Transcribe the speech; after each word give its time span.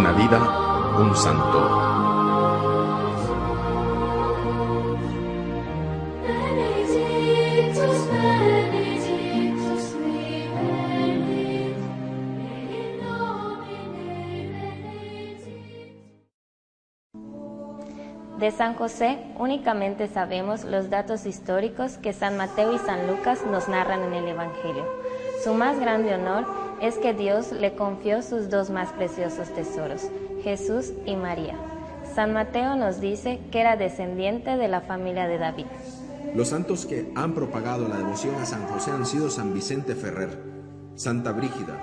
Una 0.00 0.12
vida, 0.12 0.38
un 0.98 1.14
santo. 1.14 1.58
De 18.38 18.50
San 18.52 18.72
José 18.72 19.18
únicamente 19.38 20.08
sabemos 20.08 20.64
los 20.64 20.88
datos 20.88 21.26
históricos 21.26 21.98
que 21.98 22.14
San 22.14 22.38
Mateo 22.38 22.72
y 22.72 22.78
San 22.78 23.06
Lucas 23.06 23.40
nos 23.44 23.68
narran 23.68 24.02
en 24.04 24.14
el 24.14 24.28
Evangelio. 24.28 24.86
Su 25.44 25.52
más 25.52 25.78
grande 25.78 26.14
honor 26.14 26.59
es 26.80 26.96
que 26.96 27.12
Dios 27.12 27.52
le 27.52 27.74
confió 27.74 28.22
sus 28.22 28.48
dos 28.48 28.70
más 28.70 28.90
preciosos 28.92 29.48
tesoros, 29.54 30.08
Jesús 30.42 30.92
y 31.04 31.16
María. 31.16 31.58
San 32.14 32.32
Mateo 32.32 32.74
nos 32.74 33.00
dice 33.00 33.40
que 33.52 33.60
era 33.60 33.76
descendiente 33.76 34.56
de 34.56 34.68
la 34.68 34.80
familia 34.80 35.28
de 35.28 35.38
David. 35.38 35.66
Los 36.34 36.48
santos 36.48 36.86
que 36.86 37.12
han 37.14 37.34
propagado 37.34 37.88
la 37.88 37.98
devoción 37.98 38.34
a 38.36 38.46
San 38.46 38.66
José 38.66 38.90
han 38.90 39.06
sido 39.06 39.30
San 39.30 39.52
Vicente 39.52 39.94
Ferrer, 39.94 40.38
Santa 40.94 41.32
Brígida, 41.32 41.78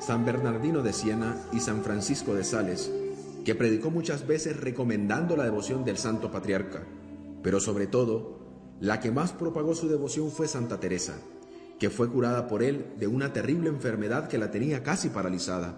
San 0.00 0.24
Bernardino 0.24 0.82
de 0.82 0.92
Siena 0.92 1.36
y 1.52 1.60
San 1.60 1.82
Francisco 1.82 2.34
de 2.34 2.44
Sales, 2.44 2.90
que 3.44 3.54
predicó 3.54 3.90
muchas 3.90 4.26
veces 4.26 4.58
recomendando 4.58 5.36
la 5.36 5.44
devoción 5.44 5.84
del 5.84 5.98
Santo 5.98 6.30
Patriarca. 6.30 6.82
Pero 7.42 7.60
sobre 7.60 7.86
todo, 7.86 8.38
la 8.80 9.00
que 9.00 9.10
más 9.10 9.32
propagó 9.32 9.74
su 9.74 9.88
devoción 9.88 10.30
fue 10.30 10.48
Santa 10.48 10.80
Teresa, 10.80 11.14
que 11.80 11.88
fue 11.88 12.10
curada 12.10 12.46
por 12.46 12.62
él 12.62 12.92
de 12.98 13.06
una 13.06 13.32
terrible 13.32 13.70
enfermedad 13.70 14.28
que 14.28 14.36
la 14.36 14.50
tenía 14.50 14.82
casi 14.82 15.08
paralizada. 15.08 15.74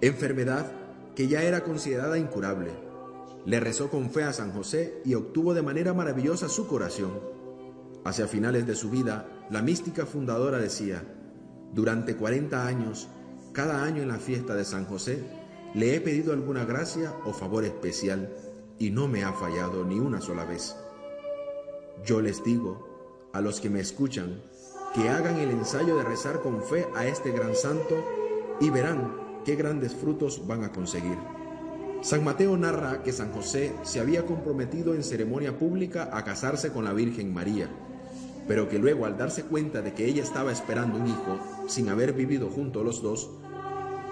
Enfermedad 0.00 0.70
que 1.16 1.26
ya 1.26 1.42
era 1.42 1.64
considerada 1.64 2.16
incurable. 2.16 2.70
Le 3.44 3.58
rezó 3.58 3.90
con 3.90 4.10
fe 4.10 4.22
a 4.22 4.32
San 4.32 4.52
José 4.52 5.02
y 5.04 5.14
obtuvo 5.14 5.54
de 5.54 5.62
manera 5.62 5.92
maravillosa 5.92 6.48
su 6.48 6.68
curación. 6.68 7.10
Hacia 8.04 8.28
finales 8.28 8.64
de 8.64 8.76
su 8.76 8.90
vida, 8.90 9.26
la 9.50 9.60
mística 9.60 10.06
fundadora 10.06 10.58
decía, 10.58 11.02
durante 11.74 12.14
40 12.14 12.64
años, 12.64 13.08
cada 13.52 13.82
año 13.82 14.02
en 14.02 14.08
la 14.08 14.18
fiesta 14.18 14.54
de 14.54 14.64
San 14.64 14.84
José, 14.84 15.18
le 15.74 15.96
he 15.96 16.00
pedido 16.00 16.32
alguna 16.32 16.64
gracia 16.64 17.12
o 17.24 17.32
favor 17.32 17.64
especial 17.64 18.32
y 18.78 18.90
no 18.90 19.08
me 19.08 19.24
ha 19.24 19.32
fallado 19.32 19.84
ni 19.84 19.98
una 19.98 20.20
sola 20.20 20.44
vez. 20.44 20.76
Yo 22.04 22.20
les 22.20 22.42
digo, 22.44 22.89
a 23.32 23.40
los 23.40 23.60
que 23.60 23.70
me 23.70 23.80
escuchan, 23.80 24.40
que 24.94 25.08
hagan 25.08 25.38
el 25.38 25.50
ensayo 25.50 25.96
de 25.96 26.04
rezar 26.04 26.40
con 26.40 26.62
fe 26.62 26.86
a 26.96 27.06
este 27.06 27.30
gran 27.30 27.54
santo 27.54 28.04
y 28.60 28.70
verán 28.70 29.12
qué 29.44 29.56
grandes 29.56 29.94
frutos 29.94 30.46
van 30.46 30.64
a 30.64 30.72
conseguir. 30.72 31.16
San 32.02 32.24
Mateo 32.24 32.56
narra 32.56 33.02
que 33.02 33.12
San 33.12 33.32
José 33.32 33.74
se 33.82 34.00
había 34.00 34.24
comprometido 34.24 34.94
en 34.94 35.04
ceremonia 35.04 35.58
pública 35.58 36.10
a 36.12 36.24
casarse 36.24 36.72
con 36.72 36.84
la 36.84 36.92
Virgen 36.92 37.32
María, 37.32 37.68
pero 38.48 38.68
que 38.68 38.78
luego 38.78 39.06
al 39.06 39.18
darse 39.18 39.44
cuenta 39.44 39.82
de 39.82 39.92
que 39.92 40.06
ella 40.06 40.22
estaba 40.22 40.50
esperando 40.50 40.98
un 40.98 41.06
hijo 41.06 41.38
sin 41.68 41.88
haber 41.88 42.14
vivido 42.14 42.48
juntos 42.48 42.84
los 42.84 43.02
dos, 43.02 43.30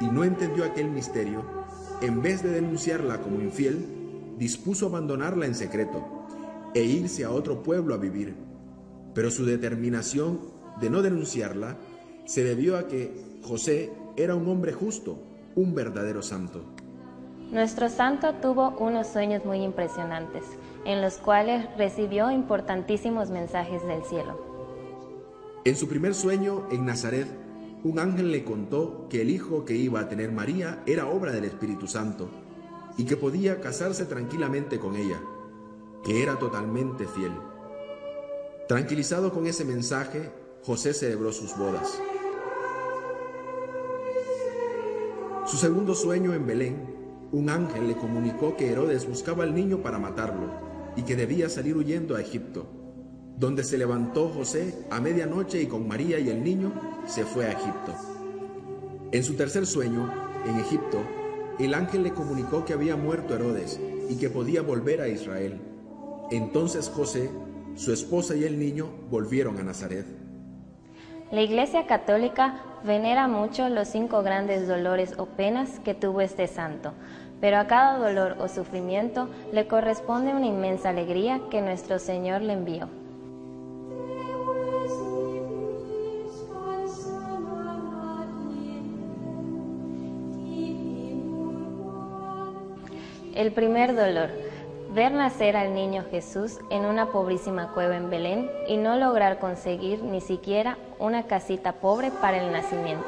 y 0.01 0.07
no 0.07 0.23
entendió 0.23 0.65
aquel 0.65 0.91
misterio, 0.91 1.43
en 2.03 2.23
vez 2.23 2.43
de 2.43 2.51
denunciarla 2.51 3.21
como 3.21 3.41
infiel, 3.41 3.85
dispuso 4.39 4.87
abandonarla 4.87 5.47
en 5.47 5.55
secreto 5.55 6.07
e 6.75 6.83
irse 6.83 7.25
a 7.25 7.31
otro 7.31 7.63
pueblo 7.63 7.95
a 7.95 7.99
vivir. 7.99 8.48
Pero 9.19 9.33
su 9.33 9.45
determinación 9.45 10.39
de 10.81 10.91
no 10.91 11.03
denunciarla 11.03 11.77
se 12.25 12.45
debió 12.45 12.79
a 12.79 12.87
que 12.87 13.41
José 13.43 13.91
era 14.17 14.37
un 14.37 14.47
hombre 14.47 14.73
justo, 14.73 15.19
un 15.57 15.75
verdadero 15.75 16.23
santo. 16.23 16.63
Nuestro 17.51 17.89
santo 17.89 18.35
tuvo 18.35 18.77
unos 18.79 19.09
sueños 19.09 19.45
muy 19.45 19.65
impresionantes, 19.65 20.45
en 20.85 21.03
los 21.03 21.15
cuales 21.15 21.67
recibió 21.77 22.31
importantísimos 22.31 23.31
mensajes 23.31 23.85
del 23.89 24.05
cielo. 24.05 24.41
En 25.65 25.75
su 25.75 25.89
primer 25.89 26.15
sueño 26.15 26.69
en 26.71 26.87
Nazaret, 26.87 27.27
un 27.83 27.99
ángel 27.99 28.31
le 28.31 28.45
contó 28.45 29.09
que 29.11 29.23
el 29.23 29.31
hijo 29.31 29.65
que 29.65 29.75
iba 29.75 29.99
a 29.99 30.09
tener 30.09 30.31
María 30.31 30.85
era 30.87 31.09
obra 31.09 31.33
del 31.33 31.45
Espíritu 31.45 31.89
Santo 31.89 32.31
y 32.97 33.05
que 33.05 33.17
podía 33.17 33.61
casarse 33.61 34.07
tranquilamente 34.07 34.79
con 34.79 34.95
ella, 34.95 35.21
que 36.05 36.23
era 36.23 36.39
totalmente 36.39 37.05
fiel. 37.09 37.33
Tranquilizado 38.69 39.33
con 39.33 39.47
ese 39.47 39.65
mensaje, 39.65 40.31
José 40.63 40.93
celebró 40.93 41.33
sus 41.33 41.57
bodas. 41.57 41.99
Su 45.47 45.57
segundo 45.57 45.95
sueño 45.95 46.35
en 46.35 46.47
Belén, 46.47 46.77
un 47.33 47.49
ángel 47.49 47.89
le 47.89 47.97
comunicó 47.97 48.59
que 48.59 48.71
Herodes 48.71 49.09
buscaba 49.09 49.45
al 49.45 49.55
niño 49.55 49.83
para 49.83 49.99
matarlo 49.99 50.51
y 50.97 51.03
que 51.03 51.17
debía 51.17 51.49
salir 51.49 51.79
huyendo 51.79 52.15
a 52.15 52.21
Egipto, 52.21 52.67
donde 53.39 53.65
se 53.65 53.79
levantó 53.79 54.29
José 54.29 54.85
a 54.91 55.01
medianoche 55.01 55.63
y 55.63 55.67
con 55.67 55.89
María 55.89 56.19
y 56.19 56.29
el 56.29 56.45
niño 56.45 57.01
se 57.07 57.25
fue 57.25 57.47
a 57.47 57.53
Egipto. 57.53 57.95
En 59.13 59.25
su 59.25 59.33
tercer 59.33 59.65
sueño, 59.65 60.13
en 60.47 60.57
Egipto, 60.57 60.99
el 61.59 61.73
ángel 61.73 62.03
le 62.03 62.13
comunicó 62.13 62.67
que 62.67 62.75
había 62.75 62.97
muerto 62.97 63.35
Herodes 63.35 63.81
y 64.11 64.17
que 64.17 64.29
podía 64.29 64.61
volver 64.61 65.01
a 65.01 65.09
Israel. 65.09 65.59
Entonces 66.31 66.91
José, 66.91 67.31
su 67.79 67.93
esposa 67.93 68.35
y 68.35 68.43
el 68.43 68.59
niño 68.59 68.91
volvieron 69.09 69.57
a 69.59 69.63
Nazaret. 69.63 70.05
La 71.31 71.43
Iglesia 71.43 71.87
Católica 71.87 72.61
venera 72.85 73.29
mucho 73.29 73.69
los 73.69 73.87
cinco 73.87 74.23
grandes 74.23 74.67
dolores 74.67 75.15
o 75.17 75.27
penas 75.27 75.79
que 75.85 75.95
tuvo 75.95 76.21
este 76.21 76.49
santo, 76.49 76.93
pero 77.41 77.59
a 77.59 77.69
cada 77.69 77.99
dolor 77.99 78.37
o 78.41 78.49
sufrimiento 78.49 79.29
le 79.53 79.69
corresponde 79.69 80.35
una 80.35 80.47
inmensa 80.47 80.89
alegría 80.89 81.41
que 81.51 81.63
nuestro 81.63 82.01
Señor 82.01 82.43
le 82.43 82.55
envió. 82.55 82.89
El 93.37 93.53
primer 93.53 93.95
dolor, 93.95 94.48
ver 94.99 95.13
nacer 95.13 95.57
al 95.57 95.75
niño 95.75 96.05
Jesús 96.11 96.59
en 96.71 96.85
una 96.85 97.13
pobrísima 97.13 97.73
cueva 97.73 97.97
en 97.97 98.11
Belén 98.11 98.51
y 98.67 98.77
no 98.79 98.97
lograr 98.97 99.39
conseguir 99.39 100.03
ni 100.03 100.21
siquiera 100.21 100.77
una 100.99 101.29
casita 101.29 101.75
pobre 101.75 102.11
para 102.11 102.45
el 102.45 102.51
nacimiento. 102.51 103.07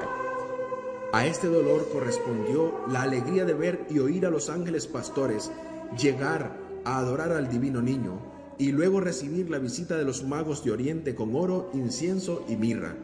A 1.12 1.26
este 1.26 1.48
dolor 1.48 1.88
correspondió 1.92 2.84
la 2.86 3.02
alegría 3.02 3.44
de 3.44 3.54
ver 3.54 3.86
y 3.90 3.98
oír 3.98 4.24
a 4.24 4.30
los 4.30 4.50
ángeles 4.50 4.86
pastores 4.86 5.50
llegar 5.98 6.52
a 6.84 6.98
adorar 6.98 7.32
al 7.32 7.48
divino 7.48 7.82
niño 7.82 8.20
y 8.56 8.70
luego 8.70 9.00
recibir 9.00 9.50
la 9.50 9.58
visita 9.58 9.96
de 9.96 10.04
los 10.04 10.22
magos 10.22 10.62
de 10.62 10.70
Oriente 10.70 11.16
con 11.16 11.34
oro, 11.34 11.70
incienso 11.74 12.44
y 12.48 12.54
mirra. 12.54 12.94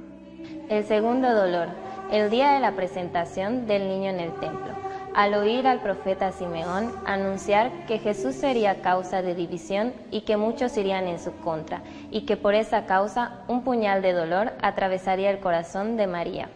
El 0.69 0.85
segundo 0.85 1.35
dolor, 1.35 1.71
el 2.13 2.31
día 2.31 2.53
de 2.53 2.61
la 2.61 2.77
presentación 2.77 3.67
del 3.67 3.89
niño 3.89 4.11
en 4.11 4.21
el 4.21 4.33
templo, 4.35 4.86
al 5.17 5.33
oír 5.33 5.67
al 5.67 5.81
profeta 5.81 6.31
Simeón 6.31 6.93
anunciar 7.07 7.87
que 7.87 7.99
Jesús 7.99 8.35
sería 8.35 8.83
causa 8.83 9.23
de 9.23 9.35
división 9.35 9.95
y 10.11 10.21
que 10.21 10.37
muchos 10.37 10.77
irían 10.77 11.07
en 11.07 11.19
su 11.19 11.33
contra, 11.37 11.83
y 12.11 12.27
que 12.27 12.37
por 12.37 12.55
esa 12.55 12.85
causa 12.85 13.43
un 13.49 13.65
puñal 13.65 14.03
de 14.03 14.13
dolor 14.13 14.53
atravesaría 14.61 15.31
el 15.31 15.41
corazón 15.41 15.97
de 15.97 16.07
María. 16.07 16.51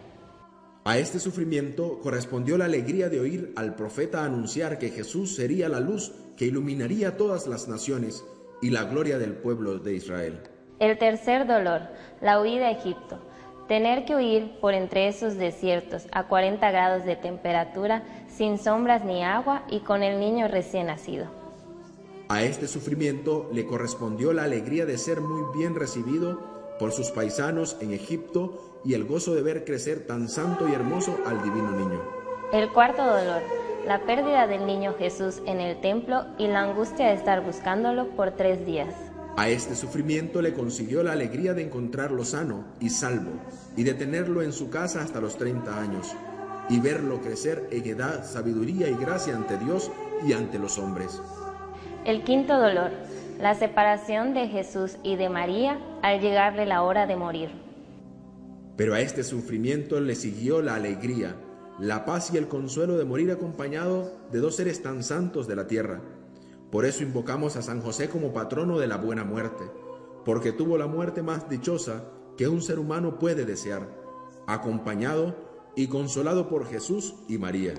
A 0.83 0.99
este 0.99 1.19
sufrimiento 1.19 1.99
correspondió 2.03 2.55
la 2.55 2.65
alegría 2.65 3.09
de 3.09 3.19
oír 3.19 3.51
al 3.55 3.73
profeta 3.73 4.23
anunciar 4.23 4.77
que 4.77 4.89
Jesús 4.89 5.35
sería 5.35 5.67
la 5.67 5.79
luz 5.79 6.11
que 6.37 6.45
iluminaría 6.45 7.17
todas 7.17 7.47
las 7.47 7.67
naciones 7.67 8.23
y 8.61 8.69
la 8.69 8.83
gloria 8.83 9.17
del 9.17 9.33
pueblo 9.33 9.79
de 9.79 9.95
Israel. 9.95 10.39
El 10.77 10.99
tercer 10.99 11.47
dolor, 11.47 11.81
la 12.21 12.39
huida 12.39 12.67
a 12.67 12.71
Egipto. 12.71 13.19
Tener 13.71 14.03
que 14.03 14.17
huir 14.17 14.59
por 14.59 14.73
entre 14.73 15.07
esos 15.07 15.37
desiertos 15.37 16.05
a 16.11 16.27
40 16.27 16.69
grados 16.71 17.05
de 17.05 17.15
temperatura, 17.15 18.03
sin 18.27 18.57
sombras 18.57 19.05
ni 19.05 19.23
agua 19.23 19.63
y 19.69 19.79
con 19.79 20.03
el 20.03 20.19
niño 20.19 20.49
recién 20.49 20.87
nacido. 20.87 21.27
A 22.27 22.43
este 22.43 22.67
sufrimiento 22.67 23.49
le 23.53 23.65
correspondió 23.65 24.33
la 24.33 24.43
alegría 24.43 24.85
de 24.85 24.97
ser 24.97 25.21
muy 25.21 25.57
bien 25.57 25.75
recibido 25.75 26.41
por 26.79 26.91
sus 26.91 27.11
paisanos 27.11 27.77
en 27.79 27.93
Egipto 27.93 28.81
y 28.83 28.93
el 28.93 29.05
gozo 29.05 29.33
de 29.35 29.41
ver 29.41 29.63
crecer 29.63 30.05
tan 30.05 30.27
santo 30.27 30.67
y 30.67 30.73
hermoso 30.73 31.17
al 31.25 31.41
divino 31.41 31.71
niño. 31.71 32.01
El 32.51 32.73
cuarto 32.73 33.01
dolor, 33.05 33.41
la 33.87 34.01
pérdida 34.01 34.47
del 34.47 34.65
niño 34.65 34.95
Jesús 34.99 35.41
en 35.45 35.61
el 35.61 35.79
templo 35.79 36.25
y 36.37 36.47
la 36.47 36.63
angustia 36.63 37.07
de 37.07 37.13
estar 37.13 37.41
buscándolo 37.41 38.09
por 38.17 38.31
tres 38.31 38.65
días. 38.65 39.10
A 39.37 39.49
este 39.49 39.75
sufrimiento 39.75 40.41
le 40.41 40.53
consiguió 40.53 41.03
la 41.03 41.13
alegría 41.13 41.53
de 41.53 41.63
encontrarlo 41.63 42.25
sano 42.25 42.65
y 42.79 42.89
salvo 42.89 43.31
y 43.77 43.83
de 43.83 43.93
tenerlo 43.93 44.41
en 44.41 44.51
su 44.51 44.69
casa 44.69 45.01
hasta 45.01 45.21
los 45.21 45.37
30 45.37 45.79
años 45.79 46.13
y 46.69 46.79
verlo 46.79 47.21
crecer 47.21 47.67
en 47.71 47.85
edad, 47.85 48.25
sabiduría 48.25 48.89
y 48.89 48.95
gracia 48.95 49.35
ante 49.35 49.57
Dios 49.57 49.91
y 50.25 50.33
ante 50.33 50.59
los 50.59 50.77
hombres. 50.77 51.21
El 52.05 52.23
quinto 52.23 52.57
dolor, 52.57 52.91
la 53.39 53.55
separación 53.55 54.33
de 54.33 54.47
Jesús 54.47 54.97
y 55.03 55.15
de 55.15 55.29
María 55.29 55.79
al 56.01 56.19
llegarle 56.19 56.65
la 56.65 56.83
hora 56.83 57.07
de 57.07 57.15
morir. 57.15 57.49
Pero 58.75 58.93
a 58.93 59.01
este 59.01 59.23
sufrimiento 59.23 59.99
le 59.99 60.15
siguió 60.15 60.61
la 60.61 60.75
alegría, 60.75 61.35
la 61.79 62.05
paz 62.05 62.33
y 62.33 62.37
el 62.37 62.47
consuelo 62.47 62.97
de 62.97 63.05
morir 63.05 63.31
acompañado 63.31 64.11
de 64.31 64.39
dos 64.39 64.55
seres 64.55 64.81
tan 64.81 65.03
santos 65.03 65.47
de 65.47 65.55
la 65.55 65.67
tierra. 65.67 66.01
Por 66.71 66.85
eso 66.85 67.03
invocamos 67.03 67.57
a 67.57 67.61
San 67.61 67.81
José 67.81 68.09
como 68.09 68.31
patrono 68.31 68.79
de 68.79 68.87
la 68.87 68.95
buena 68.95 69.25
muerte, 69.25 69.69
porque 70.23 70.53
tuvo 70.53 70.77
la 70.77 70.87
muerte 70.87 71.21
más 71.21 71.49
dichosa 71.49 72.05
que 72.37 72.47
un 72.47 72.61
ser 72.61 72.79
humano 72.79 73.19
puede 73.19 73.45
desear, 73.45 73.89
acompañado 74.47 75.35
y 75.75 75.87
consolado 75.87 76.47
por 76.47 76.65
Jesús 76.65 77.15
y 77.27 77.37
María. 77.37 77.73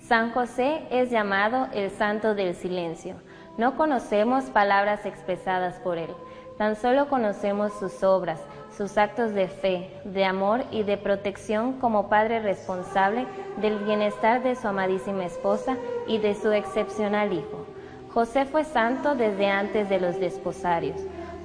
San 0.00 0.30
José 0.32 0.86
es 0.90 1.10
llamado 1.10 1.68
el 1.72 1.90
santo 1.90 2.34
del 2.34 2.54
silencio. 2.54 3.16
No 3.58 3.76
conocemos 3.76 4.44
palabras 4.44 5.04
expresadas 5.04 5.78
por 5.80 5.98
él, 5.98 6.10
tan 6.56 6.76
solo 6.76 7.08
conocemos 7.08 7.72
sus 7.78 8.02
obras, 8.02 8.40
sus 8.76 8.98
actos 8.98 9.32
de 9.32 9.48
fe, 9.48 9.90
de 10.04 10.24
amor 10.24 10.64
y 10.70 10.82
de 10.82 10.96
protección 10.96 11.74
como 11.74 12.08
padre 12.08 12.40
responsable 12.40 13.26
del 13.60 13.78
bienestar 13.78 14.42
de 14.42 14.54
su 14.54 14.68
amadísima 14.68 15.24
esposa 15.24 15.76
y 16.06 16.18
de 16.18 16.34
su 16.34 16.52
excepcional 16.52 17.32
hijo. 17.32 17.66
José 18.12 18.44
fue 18.44 18.64
santo 18.64 19.14
desde 19.14 19.46
antes 19.48 19.88
de 19.88 20.00
los 20.00 20.20
desposarios, 20.20 21.00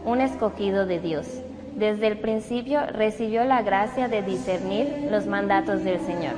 un 0.05 0.21
escogido 0.21 0.85
de 0.85 0.99
Dios. 0.99 1.27
Desde 1.75 2.07
el 2.07 2.19
principio 2.19 2.81
recibió 2.87 3.45
la 3.45 3.61
gracia 3.61 4.07
de 4.07 4.21
discernir 4.21 5.07
los 5.09 5.25
mandatos 5.25 5.83
del 5.83 5.99
Señor. 6.01 6.35